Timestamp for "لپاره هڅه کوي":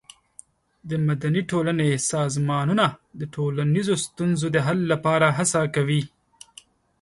4.93-6.01